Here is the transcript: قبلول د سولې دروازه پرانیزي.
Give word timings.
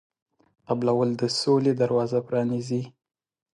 قبلول 0.67 1.09
د 1.21 1.23
سولې 1.41 1.73
دروازه 1.81 2.19
پرانیزي. 2.27 2.81